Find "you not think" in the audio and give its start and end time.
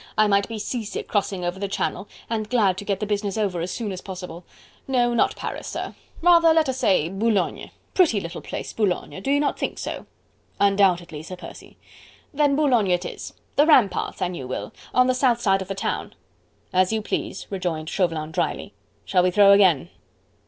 9.29-9.77